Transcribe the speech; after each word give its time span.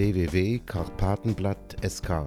www.karpatenblatt.sk 0.00 2.24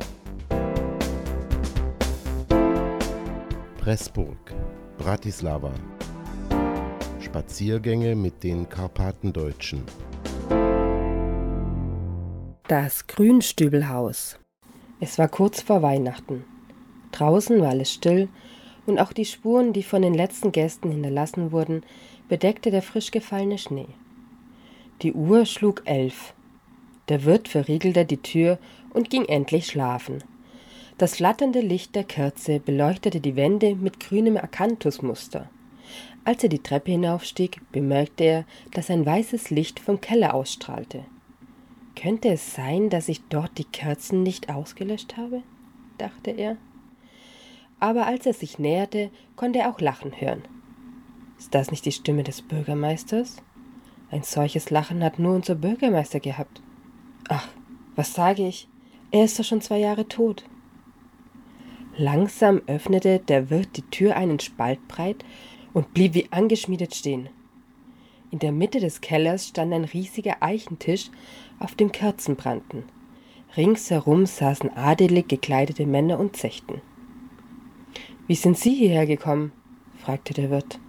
Pressburg, 3.79 4.53
Bratislava 4.99 5.71
Spaziergänge 7.20 8.15
mit 8.15 8.44
den 8.44 8.70
Karpatendeutschen 8.70 9.81
Das 12.67 13.08
Grünstübelhaus 13.08 14.37
Es 14.99 15.17
war 15.17 15.28
kurz 15.28 15.63
vor 15.63 15.81
Weihnachten. 15.81 16.45
Draußen 17.12 17.59
war 17.59 17.70
alles 17.70 17.91
still 17.91 18.30
und 18.85 18.99
auch 18.99 19.13
die 19.13 19.26
Spuren, 19.26 19.73
die 19.73 19.81
von 19.81 20.03
den 20.03 20.13
letzten 20.13 20.52
Gästen 20.52 20.91
hinterlassen 20.91 21.52
wurden, 21.52 21.81
bedeckte 22.30 22.70
der 22.70 22.84
frisch 22.84 23.09
gefallene 23.09 23.58
Schnee. 23.58 23.88
Die 25.02 25.13
Uhr 25.13 25.48
schlug 25.48 25.82
elf. 25.85 26.35
Der 27.09 27.25
Wirt 27.25 27.48
verriegelte 27.48 28.05
die 28.05 28.21
Tür 28.21 28.59
und 28.93 29.09
ging 29.09 29.25
endlich 29.25 29.67
schlafen. 29.67 30.23
Das 30.98 31.16
flatternde 31.16 31.59
Licht 31.59 31.95
der 31.95 32.03
Kerze 32.03 32.59
beleuchtete 32.59 33.20
die 33.20 33.35
Wände 33.35 33.76
mit 33.76 33.99
grünem 33.99 34.38
Akanthusmuster. 34.38 35.49
Als 36.23 36.43
er 36.43 36.49
die 36.49 36.63
Treppe 36.63 36.91
hinaufstieg, 36.91 37.59
bemerkte 37.71 38.23
er, 38.23 38.45
dass 38.71 38.89
ein 38.89 39.05
weißes 39.05 39.49
Licht 39.49 39.79
vom 39.79 39.99
Keller 39.99 40.34
ausstrahlte. 40.34 41.03
Könnte 41.95 42.29
es 42.29 42.55
sein, 42.55 42.89
dass 42.89 43.09
ich 43.09 43.21
dort 43.29 43.57
die 43.57 43.65
Kerzen 43.65 44.23
nicht 44.23 44.49
ausgelöscht 44.49 45.17
habe? 45.17 45.43
dachte 45.98 46.31
er. 46.31 46.57
Aber 47.79 48.07
als 48.07 48.26
er 48.26 48.34
sich 48.34 48.59
näherte, 48.59 49.09
konnte 49.35 49.59
er 49.59 49.70
auch 49.70 49.81
Lachen 49.81 50.20
hören. 50.20 50.43
Ist 51.38 51.54
das 51.54 51.71
nicht 51.71 51.85
die 51.85 51.91
Stimme 51.91 52.23
des 52.23 52.41
Bürgermeisters? 52.41 53.38
Ein 54.09 54.23
solches 54.23 54.70
Lachen 54.70 55.04
hat 55.04 55.20
nur 55.20 55.35
unser 55.35 55.55
Bürgermeister 55.55 56.20
gehabt. 56.20 56.62
Ach, 57.29 57.48
was 57.96 58.13
sage 58.13 58.48
ich? 58.48 58.68
Er 59.12 59.26
ist 59.26 59.40
doch 59.40 59.43
schon 59.43 59.62
zwei 59.62 59.79
Jahre 59.79 60.07
tot. 60.07 60.43
Langsam 61.96 62.62
öffnete 62.66 63.20
der 63.20 63.49
Wirt 63.49 63.77
die 63.77 63.84
Tür 63.84 64.16
einen 64.16 64.39
Spalt 64.39 64.88
breit 64.88 65.23
und 65.73 65.94
blieb 65.94 66.16
wie 66.16 66.27
angeschmiedet 66.31 66.95
stehen. 66.95 67.29
In 68.31 68.39
der 68.39 68.51
Mitte 68.51 68.79
des 68.79 68.99
Kellers 68.99 69.49
stand 69.49 69.73
ein 69.73 69.83
riesiger 69.83 70.38
Eichentisch, 70.41 71.11
auf 71.59 71.75
dem 71.75 71.91
Kerzen 71.91 72.35
brannten. 72.35 72.83
Ringsherum 73.55 74.25
saßen 74.25 74.75
adelig 74.75 75.27
gekleidete 75.27 75.85
Männer 75.85 76.19
und 76.19 76.35
zechten. 76.35 76.81
Wie 78.25 78.35
sind 78.35 78.57
Sie 78.57 78.73
hierher 78.73 79.05
gekommen? 79.05 79.51
fragte 79.97 80.33
der 80.33 80.49
Wirt. 80.49 80.79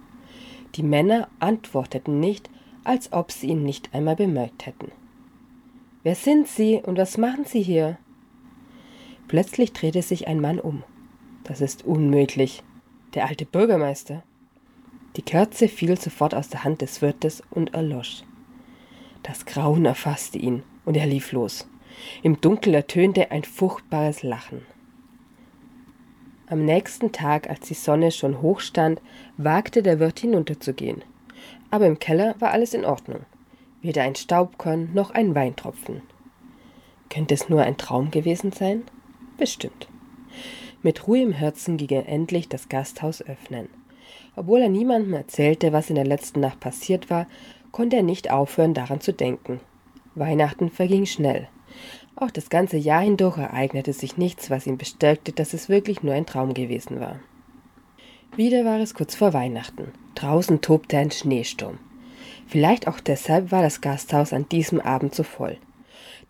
Die 0.73 0.83
Männer 0.83 1.29
antworteten 1.39 2.19
nicht, 2.19 2.49
als 2.83 3.13
ob 3.13 3.31
sie 3.31 3.47
ihn 3.47 3.63
nicht 3.63 3.93
einmal 3.93 4.15
bemerkt 4.15 4.65
hätten. 4.65 4.91
Wer 6.05 6.13
sind 6.13 6.47
Sie 6.47 6.75
und 6.83 6.99
was 6.99 7.17
machen 7.17 7.45
Sie 7.45 7.63
hier? 7.63 7.97
Plötzlich 9.27 9.73
drehte 9.73 10.03
sich 10.03 10.27
ein 10.27 10.39
Mann 10.39 10.59
um. 10.59 10.83
Das 11.45 11.61
ist 11.61 11.83
unmöglich. 11.83 12.61
Der 13.15 13.25
alte 13.25 13.43
Bürgermeister. 13.47 14.21
Die 15.15 15.23
Kerze 15.23 15.67
fiel 15.67 15.99
sofort 15.99 16.35
aus 16.35 16.47
der 16.47 16.63
Hand 16.63 16.83
des 16.83 17.01
Wirtes 17.01 17.41
und 17.49 17.73
erlosch. 17.73 18.21
Das 19.23 19.47
Grauen 19.47 19.83
erfasste 19.85 20.37
ihn 20.37 20.61
und 20.85 20.95
er 20.95 21.07
lief 21.07 21.31
los. 21.31 21.67
Im 22.21 22.39
Dunkel 22.39 22.75
ertönte 22.75 23.31
ein 23.31 23.43
furchtbares 23.43 24.21
Lachen. 24.21 24.61
Am 26.45 26.65
nächsten 26.65 27.13
Tag, 27.13 27.49
als 27.49 27.61
die 27.61 27.73
Sonne 27.73 28.11
schon 28.11 28.43
hoch 28.43 28.59
stand, 28.59 29.01
wagte 29.37 29.81
der 29.81 29.99
Wirt 29.99 30.19
hinunterzugehen. 30.19 31.03
Aber 31.71 31.87
im 31.87 31.97
Keller 31.97 32.35
war 32.37 32.51
alles 32.51 32.75
in 32.75 32.85
Ordnung 32.85 33.25
weder 33.85 34.03
ein 34.03 34.15
Staubkorn 34.15 34.93
noch 34.93 35.11
ein 35.11 35.35
Weintropfen. 35.35 36.01
Könnte 37.09 37.33
es 37.33 37.49
nur 37.49 37.61
ein 37.61 37.77
Traum 37.77 38.11
gewesen 38.11 38.51
sein? 38.51 38.83
Bestimmt. 39.37 39.87
Mit 40.81 41.07
ruhigem 41.07 41.31
Herzen 41.31 41.77
ging 41.77 41.89
er 41.89 42.07
endlich 42.07 42.49
das 42.49 42.69
Gasthaus 42.69 43.21
öffnen. 43.21 43.69
Obwohl 44.35 44.61
er 44.61 44.69
niemandem 44.69 45.13
erzählte, 45.13 45.73
was 45.73 45.89
in 45.89 45.95
der 45.95 46.05
letzten 46.05 46.41
Nacht 46.41 46.59
passiert 46.59 47.09
war, 47.09 47.27
konnte 47.71 47.95
er 47.95 48.03
nicht 48.03 48.31
aufhören, 48.31 48.73
daran 48.73 49.01
zu 49.01 49.13
denken. 49.13 49.59
Weihnachten 50.13 50.69
verging 50.69 51.05
schnell. 51.05 51.47
Auch 52.15 52.31
das 52.31 52.49
ganze 52.49 52.77
Jahr 52.77 53.01
hindurch 53.01 53.37
ereignete 53.37 53.93
sich 53.93 54.17
nichts, 54.17 54.49
was 54.49 54.67
ihn 54.67 54.77
bestärkte, 54.77 55.31
dass 55.33 55.53
es 55.53 55.69
wirklich 55.69 56.03
nur 56.03 56.13
ein 56.13 56.25
Traum 56.25 56.53
gewesen 56.53 56.99
war. 56.99 57.19
Wieder 58.35 58.63
war 58.65 58.79
es 58.79 58.93
kurz 58.93 59.15
vor 59.15 59.33
Weihnachten. 59.33 59.91
Draußen 60.15 60.61
tobte 60.61 60.97
ein 60.97 61.11
Schneesturm. 61.11 61.79
Vielleicht 62.45 62.87
auch 62.87 62.99
deshalb 62.99 63.51
war 63.51 63.61
das 63.61 63.81
Gasthaus 63.81 64.33
an 64.33 64.47
diesem 64.49 64.79
Abend 64.79 65.15
so 65.15 65.23
voll. 65.23 65.57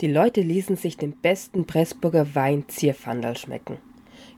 Die 0.02 0.08
Leute 0.08 0.42
ließen 0.42 0.76
sich 0.76 0.98
den 0.98 1.14
besten 1.14 1.66
Pressburger 1.66 2.36
Wein 2.36 2.66
Zierfandel 2.68 3.38
schmecken. 3.38 3.78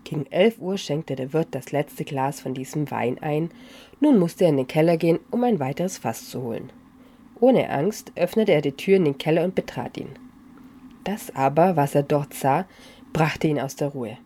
Gegen 0.03 0.25
elf 0.27 0.59
Uhr 0.59 0.77
schenkte 0.77 1.15
der 1.15 1.33
Wirt 1.33 1.49
das 1.51 1.71
letzte 1.71 2.05
Glas 2.05 2.39
von 2.39 2.53
diesem 2.53 2.89
Wein 2.91 3.17
ein. 3.21 3.51
Nun 3.99 4.19
musste 4.19 4.45
er 4.45 4.51
in 4.51 4.57
den 4.57 4.67
Keller 4.67 4.97
gehen, 4.97 5.19
um 5.31 5.43
ein 5.43 5.59
weiteres 5.59 5.97
Fass 5.97 6.29
zu 6.29 6.41
holen. 6.41 6.71
Ohne 7.39 7.69
Angst 7.69 8.11
öffnete 8.15 8.53
er 8.53 8.61
die 8.61 8.71
Tür 8.71 8.97
in 8.97 9.05
den 9.05 9.17
Keller 9.17 9.43
und 9.43 9.55
betrat 9.55 9.97
ihn. 9.97 10.09
Das 11.03 11.35
aber, 11.35 11.75
was 11.75 11.93
er 11.95 12.03
dort 12.03 12.33
sah, 12.33 12.65
brachte 13.13 13.47
ihn 13.47 13.59
aus 13.59 13.75
der 13.75 13.89
Ruhe. 13.89 14.17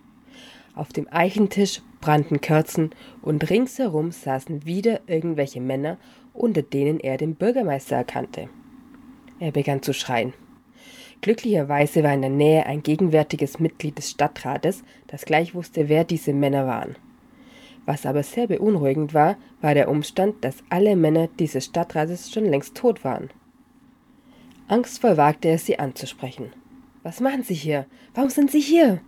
Auf 0.76 0.90
dem 0.94 1.08
Eichentisch 1.12 1.82
brannten 2.00 2.42
Kerzen 2.42 2.92
und 3.22 3.50
ringsherum 3.50 4.12
saßen 4.12 4.66
wieder 4.66 5.02
irgendwelche 5.08 5.62
Männer 5.62 5.98
unter 6.34 6.62
denen 6.62 7.00
er 7.00 7.18
den 7.18 7.36
Bürgermeister 7.36 7.98
erkannte. 7.98 8.50
Er 9.40 9.52
begann 9.52 9.82
zu 9.82 9.94
schreien. 9.94 10.34
Glücklicherweise 11.22 12.04
war 12.04 12.14
in 12.14 12.22
der 12.22 12.32
Nähe 12.32 12.66
ein 12.66 12.84
gegenwärtiges 12.84 13.60
Mitglied 13.60 13.98
des 13.98 14.10
Stadtrates, 14.10 14.84
das 15.08 15.26
gleich 15.26 15.54
wusste, 15.54 15.88
wer 15.88 16.04
diese 16.04 16.34
Männer 16.34 16.66
waren. 16.66 16.96
Was 17.86 18.06
aber 18.06 18.24
sehr 18.24 18.48
beunruhigend 18.48 19.14
war, 19.14 19.38
war 19.60 19.74
der 19.74 19.90
Umstand, 19.90 20.44
dass 20.44 20.64
alle 20.70 20.96
Männer 20.96 21.28
dieses 21.40 21.66
Stadtrates 21.66 22.32
schon 22.32 22.46
längst 22.46 22.76
tot 22.76 23.04
waren. 23.04 23.30
Angstvoll 24.68 25.18
wagte 25.18 25.50
er, 25.50 25.58
sie 25.58 25.78
anzusprechen. 25.80 26.54
Was 27.04 27.20
machen 27.20 27.44
Sie 27.44 27.56
hier? 27.56 27.88
Warum 28.14 28.30
sind 28.30 28.52
Sie 28.52 28.60
hier? 28.60 29.02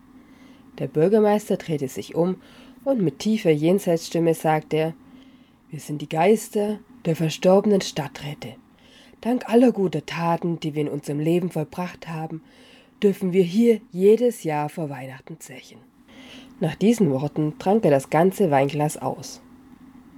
Der 0.79 0.87
Bürgermeister 0.87 1.57
drehte 1.57 1.87
sich 1.87 2.15
um 2.15 2.37
und 2.83 3.01
mit 3.01 3.19
tiefer 3.19 3.51
Jenseitsstimme 3.51 4.33
sagte 4.33 4.77
er: 4.77 4.93
Wir 5.69 5.79
sind 5.79 6.01
die 6.01 6.09
Geister, 6.09 6.79
der 7.05 7.15
verstorbenen 7.15 7.81
Stadträte. 7.81 8.55
Dank 9.21 9.47
aller 9.47 9.71
guten 9.71 10.05
Taten, 10.05 10.59
die 10.59 10.75
wir 10.75 10.81
in 10.81 10.89
unserem 10.89 11.19
Leben 11.19 11.49
vollbracht 11.49 12.09
haben, 12.09 12.41
dürfen 13.01 13.33
wir 13.33 13.43
hier 13.43 13.79
jedes 13.91 14.43
Jahr 14.43 14.69
vor 14.69 14.89
Weihnachten 14.89 15.39
zechen. 15.39 15.79
Nach 16.59 16.75
diesen 16.75 17.11
Worten 17.11 17.57
trank 17.59 17.85
er 17.85 17.91
das 17.91 18.09
ganze 18.09 18.51
Weinglas 18.51 18.97
aus. 18.97 19.41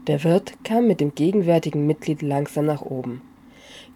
Der 0.07 0.23
Wirt 0.23 0.63
kam 0.63 0.87
mit 0.87 1.01
dem 1.01 1.15
gegenwärtigen 1.15 1.87
Mitglied 1.87 2.21
langsam 2.21 2.65
nach 2.65 2.81
oben. 2.81 3.21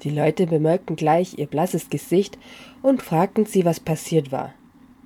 Die 0.03 0.09
Leute 0.09 0.47
bemerkten 0.47 0.95
gleich 0.95 1.37
ihr 1.37 1.47
blasses 1.47 1.89
Gesicht 1.89 2.37
und 2.81 3.01
fragten 3.01 3.45
sie, 3.45 3.65
was 3.65 3.79
passiert 3.79 4.31
war. 4.31 4.53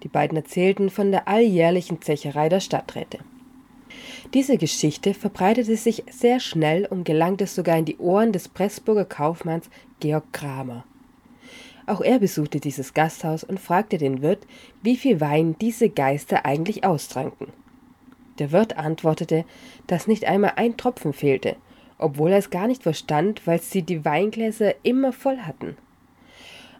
Die 0.03 0.09
beiden 0.09 0.37
erzählten 0.37 0.89
von 0.89 1.11
der 1.11 1.27
alljährlichen 1.27 2.01
Zecherei 2.01 2.49
der 2.49 2.59
Stadträte. 2.59 3.19
Diese 4.33 4.57
Geschichte 4.57 5.13
verbreitete 5.13 5.77
sich 5.77 6.03
sehr 6.09 6.39
schnell 6.39 6.85
und 6.85 7.05
gelangte 7.05 7.47
sogar 7.47 7.77
in 7.77 7.85
die 7.85 7.97
Ohren 7.97 8.31
des 8.31 8.49
Pressburger 8.49 9.05
Kaufmanns 9.05 9.69
Georg 9.99 10.31
Kramer. 10.33 10.83
Auch 11.85 12.01
er 12.01 12.19
besuchte 12.19 12.59
dieses 12.59 12.93
Gasthaus 12.93 13.43
und 13.43 13.59
fragte 13.59 13.97
den 13.97 14.21
Wirt, 14.21 14.45
wie 14.81 14.95
viel 14.95 15.21
Wein 15.21 15.55
diese 15.59 15.89
Geister 15.89 16.45
eigentlich 16.45 16.83
austranken. 16.83 17.47
Der 18.39 18.51
Wirt 18.51 18.77
antwortete, 18.77 19.45
dass 19.87 20.07
nicht 20.07 20.25
einmal 20.25 20.53
ein 20.55 20.77
Tropfen 20.77 21.13
fehlte, 21.13 21.55
obwohl 21.97 22.31
er 22.31 22.37
es 22.39 22.49
gar 22.49 22.67
nicht 22.67 22.83
verstand, 22.83 23.45
weil 23.45 23.61
sie 23.61 23.83
die 23.83 24.03
Weingläser 24.03 24.73
immer 24.83 25.13
voll 25.13 25.39
hatten. 25.39 25.77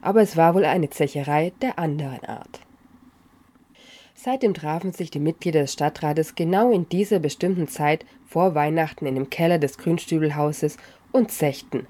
Aber 0.02 0.22
es 0.22 0.36
war 0.36 0.56
wohl 0.56 0.66
eine 0.66 0.90
Zecherei 0.90 1.54
der 1.62 1.78
anderen 1.80 2.24
Art. 2.26 2.60
Seitdem 4.24 4.54
trafen 4.54 4.94
sich 4.94 5.12
die 5.12 5.20
Mitglieder 5.20 5.60
des 5.60 5.74
Stadtrates 5.74 6.36
genau 6.36 6.72
in 6.72 6.88
dieser 6.88 7.20
bestimmten 7.20 7.68
Zeit 7.68 8.06
vor 8.26 8.56
Weihnachten 8.56 9.06
in 9.06 9.16
dem 9.16 9.30
Keller 9.30 9.60
des 9.60 9.78
Grünstübelhauses 9.78 10.78
und 11.12 11.30
zechten. 11.30 11.88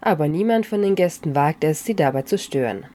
Aber 0.00 0.28
niemand 0.28 0.64
von 0.64 0.80
den 0.80 0.94
Gästen 0.94 1.34
wagte 1.34 1.66
es, 1.66 1.84
sie 1.84 1.96
dabei 1.96 2.22
zu 2.22 2.38
stören 2.38 2.86